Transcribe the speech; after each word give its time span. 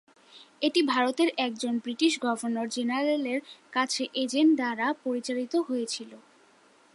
এটি 0.61 0.81
ভারতের 0.83 1.29
একজন 1.37 1.73
ব্রিটিশ 1.77 2.13
গভর্নর 2.21 2.67
জেনারেলের 2.69 3.39
কাছে 3.73 4.03
এজেন্ট 4.15 4.51
দ্বারা 4.55 4.87
পরিচালিত 5.03 5.53
হয়েছিল। 5.67 6.11